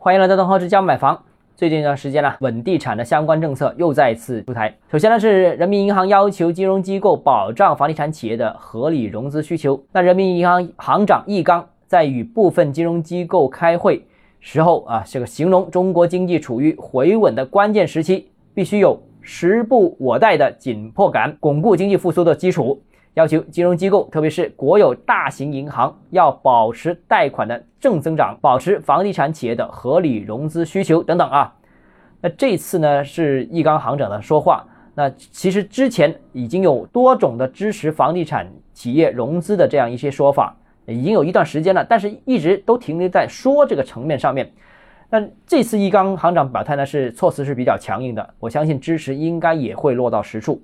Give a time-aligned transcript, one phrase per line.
[0.00, 1.24] 欢迎来到东浩之家买房。
[1.56, 4.72] 最近一段时间呢，稳地产的相关政策又再次出台。
[4.92, 9.82] 首先呢，是人民银行要求金融机构保障房地产企业的合理融资需求。
[9.90, 14.06] 那人民银行行长易纲在与部分金融机构开会
[14.38, 22.80] 时候啊，这个形容中国经济处于回稳的关键时期，必须有时不我待的紧迫感，巩固经济复苏的基础。
[23.14, 31.54] 要求金融机构，特别是国有大型银行，要保持贷款的正增长，保持房地产企业的合理融资需求等等啊。
[32.20, 34.64] 那这次呢是易纲行长的说话。
[34.94, 44.50] 那其实之前已经有多种的支持房地产企业融资的这样一些说法，已经有一段时间了，但是一直都停留在说这个层面上面。
[45.10, 50.60] 那这次易纲行长表态呢，是措辞是比较强硬的，我相信支持应该也会落到实处。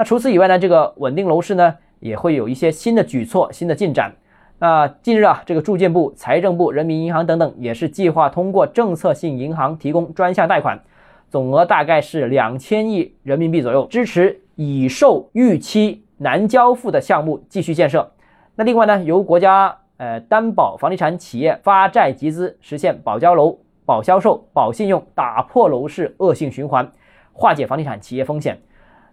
[0.00, 4.10] 那除此以外呢，这个稳定楼市呢也会有一些新的举措、新的进展。
[4.58, 10.82] 那近日啊，这个住建部、财政部、人民银行等等也是计划通过政策性银行提供专项贷款，
[11.28, 18.10] 总额大概是两千亿人民币左右，支持已售逾期难交付的项目继续建设。
[18.54, 26.90] 那另外呢，由国家呃担保房地产企业发债集资，实现保交楼、保销售、保信用，打破楼市恶性循环，
[27.34, 28.58] 化解房地产企业风险。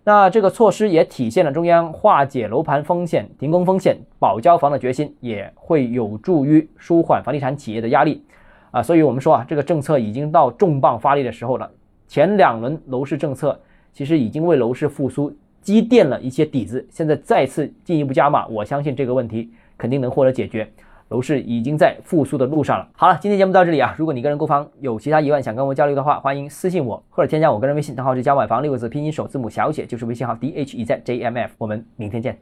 [0.08, 8.24] 那这个措施也体现了中央化解楼盘风险、停工风险、保交房的决心，也会有助于舒缓房地产企业的压力
[8.72, 8.82] 啊。
[8.82, 11.70] 所以，我们说啊，这个政策已经到重磅发力的时候了。
[12.08, 13.60] 前两轮楼市政策
[13.92, 20.72] 其实已经为楼市复苏积淀了一些底子，现在再次进一步加码，我相信这个问题肯定能获得解决。
[21.10, 22.88] 楼市已经在复苏的路上了。
[22.94, 23.96] 好了，今天节目到这里啊。
[23.98, 31.54] 如果你个人购房有其他疑问想跟我交流的话，欢迎私信我或者添加我个人微信，账号是加买房六个字拼音首字母小写，就是微信号 d h e z j m f。
[31.58, 32.38] 我们明天见。